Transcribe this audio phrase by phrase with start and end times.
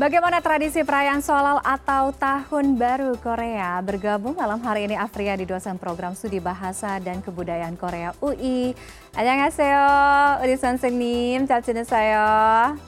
[0.00, 3.76] Bagaimana tradisi perayaan Solal atau Tahun Baru Korea?
[3.84, 8.72] Bergabung malam hari ini Afria di dosen program Studi Bahasa dan Kebudayaan Korea UI.
[9.12, 10.40] 안녕하세요.
[10.40, 12.80] 우리 선생님, 잘 지내세요?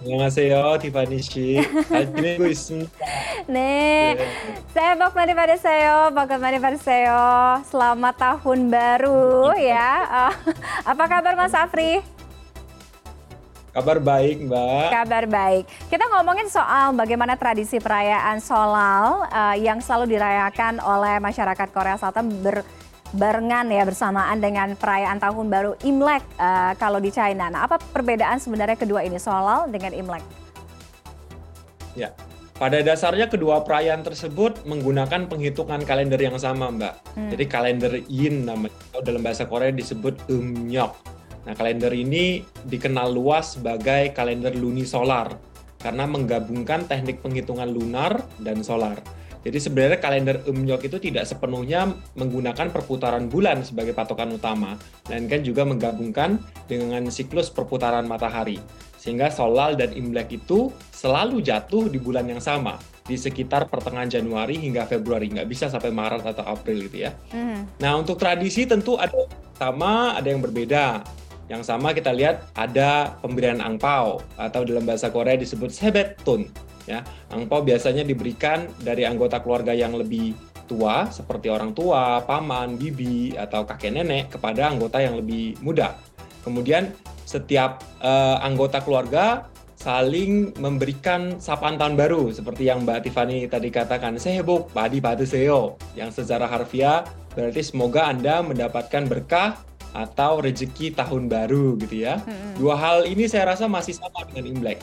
[0.00, 1.60] 안녕하세요, 디바니 씨.
[1.86, 2.90] 잘 지내고 있습니다.
[3.52, 4.26] 네, 네.
[4.72, 7.60] saya Bok Mani Padeseo, Bok Mani Padeseo.
[7.68, 9.92] Selamat Tahun Baru ya.
[10.08, 10.34] Eh,
[10.88, 12.00] apa kabar Mas Afri?
[13.77, 14.89] Kabar baik, Mbak.
[14.89, 15.69] Kabar baik.
[15.85, 22.41] Kita ngomongin soal bagaimana tradisi perayaan Solal eh, yang selalu dirayakan oleh masyarakat Korea Selatan
[22.41, 27.53] berbarengan ya bersamaan dengan perayaan Tahun Baru Imlek eh, kalau di China.
[27.53, 30.25] Nah, apa perbedaan sebenarnya kedua ini Solal dengan Imlek?
[31.93, 32.17] Ya,
[32.57, 36.93] pada dasarnya kedua perayaan tersebut menggunakan penghitungan kalender yang sama, Mbak.
[37.13, 37.29] Hmm.
[37.29, 41.16] Jadi kalender Yin namanya atau dalam bahasa Korea disebut Eumnyok.
[41.47, 45.31] Nah, kalender ini dikenal luas sebagai kalender lunisolar
[45.79, 48.99] karena menggabungkan teknik penghitungan lunar dan solar.
[49.47, 51.87] Jadi sebenarnya kalender Eumnyok itu tidak sepenuhnya
[52.19, 54.75] menggunakan perputaran bulan sebagai patokan utama,
[55.07, 58.59] melainkan juga menggabungkan dengan siklus perputaran matahari.
[58.99, 62.75] Sehingga Solal dan Imlek itu selalu jatuh di bulan yang sama,
[63.07, 67.15] di sekitar pertengahan Januari hingga Februari, nggak bisa sampai Maret atau April gitu ya.
[67.31, 67.63] Hmm.
[67.79, 71.07] Nah, untuk tradisi tentu ada yang sama, ada yang berbeda.
[71.47, 76.47] Yang sama kita lihat ada pemberian angpao atau dalam bahasa Korea disebut sebetun.
[76.87, 80.35] Ya, angpao biasanya diberikan dari anggota keluarga yang lebih
[80.67, 85.95] tua seperti orang tua, paman, bibi atau kakek nenek kepada anggota yang lebih muda.
[86.43, 86.91] Kemudian
[87.27, 94.17] setiap eh, anggota keluarga saling memberikan sapaan tahun baru seperti yang Mbak Tiffany tadi katakan
[94.17, 97.05] sehebok padi seo yang secara harfiah
[97.37, 99.61] berarti semoga Anda mendapatkan berkah
[99.95, 102.19] atau rezeki tahun baru gitu ya.
[102.19, 102.55] Hmm.
[102.59, 104.79] Dua hal ini saya rasa masih sama dengan Imlek.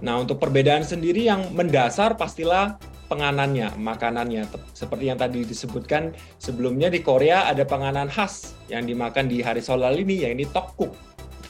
[0.00, 4.48] Nah, untuk perbedaan sendiri yang mendasar pastilah penganannya, makanannya.
[4.72, 9.98] Seperti yang tadi disebutkan sebelumnya di Korea ada penganan khas yang dimakan di hari Solal
[10.00, 10.94] ini yaitu tokguk.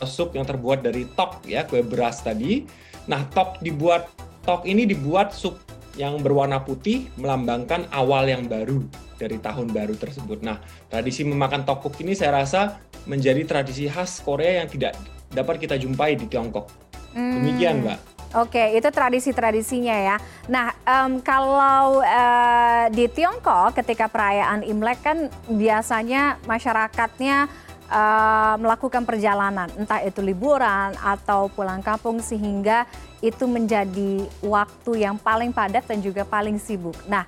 [0.00, 2.64] Sup yang terbuat dari tok ya, kue beras tadi.
[3.04, 4.08] Nah, tok dibuat
[4.48, 5.60] tok ini dibuat sup
[6.00, 8.80] yang berwarna putih melambangkan awal yang baru
[9.20, 10.40] dari tahun baru tersebut.
[10.40, 10.56] Nah,
[10.88, 14.96] tradisi memakan tokguk ini saya rasa menjadi tradisi khas Korea yang tidak
[15.30, 16.66] dapat kita jumpai di Tiongkok.
[17.14, 17.40] Hmm.
[17.40, 17.98] Demikian, Mbak.
[18.30, 20.16] Oke, itu tradisi-tradisinya ya.
[20.46, 27.50] Nah, em, kalau eh, di Tiongkok ketika perayaan Imlek kan biasanya masyarakatnya
[27.90, 32.86] eh, melakukan perjalanan, entah itu liburan atau pulang kampung sehingga
[33.18, 36.94] itu menjadi waktu yang paling padat dan juga paling sibuk.
[37.10, 37.26] Nah,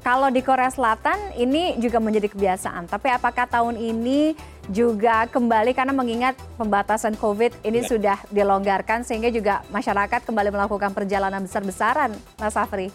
[0.00, 4.32] kalau di Korea Selatan ini juga menjadi kebiasaan, tapi apakah tahun ini
[4.72, 5.76] juga kembali?
[5.76, 7.88] Karena mengingat pembatasan COVID ini Ya.
[7.88, 12.88] sudah dilonggarkan sehingga juga masyarakat kembali melakukan perjalanan besar-besaran, Mas Afri.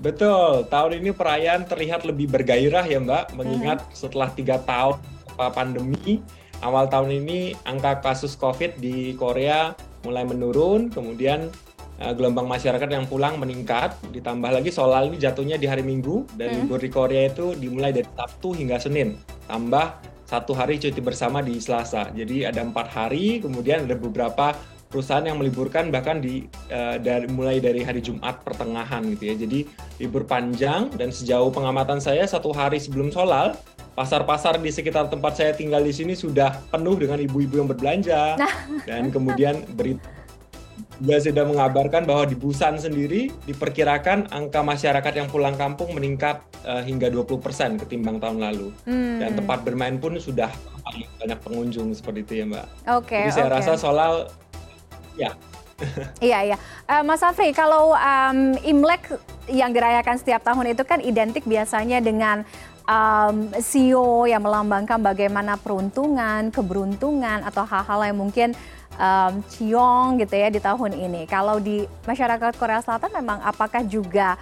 [0.00, 4.96] Betul, tahun ini perayaan terlihat lebih bergairah ya Mbak, mengingat setelah tiga tahun
[5.36, 6.24] pa- pandemi,
[6.64, 11.52] awal tahun ini angka kasus COVID di Korea mulai menurun, kemudian
[12.00, 16.48] eh, gelombang masyarakat yang pulang meningkat, ditambah lagi Solal ini jatuhnya di hari Minggu, dan
[16.50, 16.58] Hmm.
[16.64, 21.58] libur di Korea itu dimulai dari Sabtu hingga Senin, tambah satu hari cuti bersama di
[21.60, 24.54] Selasa, jadi ada empat hari, kemudian ada beberapa
[24.90, 29.34] perusahaan yang meliburkan bahkan di eh, dari mulai dari hari Jumat pertengahan gitu ya.
[29.38, 29.62] Jadi
[30.02, 33.54] libur panjang dan sejauh pengamatan saya satu hari sebelum Solal
[33.94, 38.34] pasar-pasar di sekitar tempat saya tinggal di sini sudah penuh dengan ibu-ibu yang berbelanja
[38.82, 40.02] dan kemudian berita
[41.00, 46.84] juga sudah mengabarkan bahwa di Busan sendiri diperkirakan angka masyarakat yang pulang kampung meningkat eh,
[46.84, 47.40] hingga 20%
[47.80, 49.16] ketimbang tahun lalu Hmm.
[49.18, 50.52] dan tempat bermain pun sudah
[50.84, 52.66] paling banyak pengunjung seperti itu ya Mbak.
[53.00, 53.56] Oke, Jadi saya oke.
[53.56, 54.28] rasa Solal
[55.16, 55.32] ya
[56.20, 56.56] Iya, iya.
[56.84, 59.16] Eh, Mas Afri, kalau em, Imlek
[59.48, 62.44] yang dirayakan setiap tahun itu kan identik biasanya dengan
[62.90, 68.48] em, sio yang melambangkan bagaimana peruntungan, keberuntungan, atau hal-hal yang mungkin
[68.98, 71.30] em, ciong gitu ya di tahun ini.
[71.30, 74.34] Kalau di masyarakat Korea Selatan memang apakah juga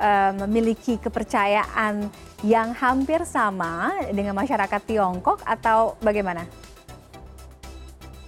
[0.00, 2.08] em, memiliki kepercayaan
[2.40, 6.48] yang hampir sama dengan masyarakat Tiongkok atau bagaimana?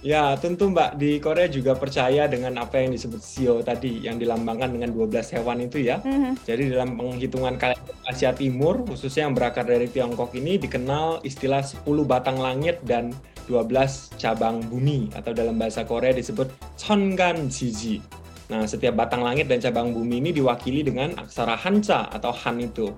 [0.03, 4.75] Ya, tentu Mbak, di Korea juga percaya dengan apa yang disebut sio tadi, yang dilambangkan
[4.75, 6.03] dengan 12 hewan itu ya.
[6.03, 6.43] Mhm.
[6.43, 12.03] Jadi dalam penghitungan kalender Asia Timur, khususnya yang berakar dari Tiongkok ini, dikenal istilah 10
[12.03, 13.15] batang langit dan
[13.47, 18.03] 12 cabang bumi, atau dalam bahasa Korea disebut Chongan Jiji.
[18.51, 22.91] Nah, setiap batang langit dan cabang bumi ini diwakili dengan aksara Hancha atau Han itu.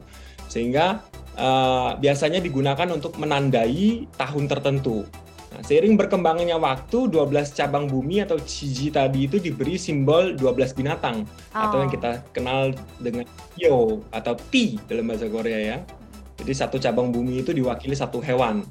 [0.50, 1.06] Sehingga
[1.38, 5.06] eh, biasanya digunakan untuk menandai tahun tertentu.
[5.66, 11.58] Seiring berkembangnya waktu, 12 cabang bumi atau Chiji tadi itu diberi simbol 12 binatang oh.
[11.58, 11.94] atau yang oh.
[11.98, 12.70] kita kenal
[13.02, 13.26] dengan
[13.58, 15.78] Yo atau Ti dalam bahasa Korea ya.
[16.38, 18.62] Jadi satu cabang bumi itu diwakili satu hewan.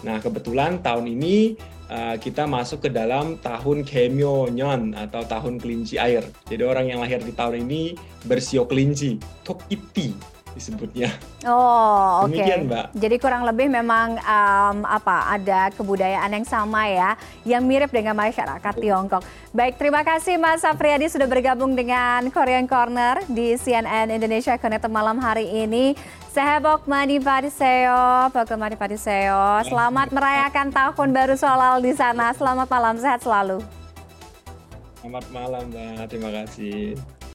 [0.00, 1.60] Nah, kebetulan tahun ini
[1.92, 6.24] uh, kita masuk ke dalam tahun Kemyo-nyon atau tahun kelinci air.
[6.48, 7.92] Jadi orang yang lahir di tahun ini
[8.24, 11.12] bersio kelinci, Tokiti disebutnya.
[11.46, 12.34] Oh, oke.
[12.34, 12.66] Okay.
[12.66, 12.86] Mbak.
[12.96, 17.14] Jadi kurang lebih memang um, apa ada kebudayaan yang sama ya,
[17.46, 19.22] yang mirip dengan masyarakat Tiongkok.
[19.54, 25.16] Baik, terima kasih Mas Afriadi sudah bergabung dengan Korean Corner di CNN Indonesia Connected malam
[25.18, 25.96] hari ini.
[26.28, 29.64] Sehebok Mani Padiseo, Pokok Mani Padiseo.
[29.66, 32.30] Selamat merayakan tahun baru Solal di sana.
[32.36, 33.58] Selamat malam, sehat selalu.
[35.02, 36.06] Selamat malam, Mbak.
[36.12, 37.17] Terima kasih.